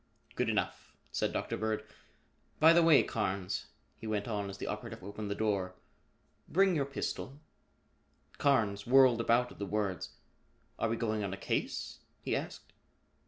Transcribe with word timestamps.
"Good 0.35 0.49
enough," 0.49 0.93
said 1.11 1.31
Dr. 1.31 1.57
Bird. 1.57 1.83
"By 2.59 2.73
the 2.73 2.81
way, 2.81 3.03
Carnes," 3.03 3.67
he 3.99 4.07
went 4.07 4.27
on 4.27 4.49
as 4.49 4.57
the 4.57 4.65
operative 4.65 5.03
opened 5.03 5.29
the 5.29 5.35
door, 5.35 5.75
"bring 6.49 6.75
your 6.75 6.85
pistol." 6.87 7.39
Carnes 8.39 8.87
whirled 8.87 9.21
about 9.21 9.51
at 9.51 9.59
the 9.59 9.65
words. 9.67 10.09
"Are 10.79 10.89
we 10.89 10.97
going 10.97 11.23
on 11.23 11.35
a 11.35 11.37
case?" 11.37 11.99
he 12.23 12.35
asked. 12.35 12.73